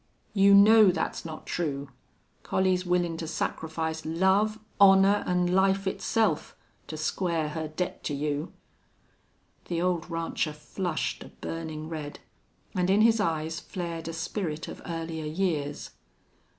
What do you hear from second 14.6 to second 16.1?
of earlier years.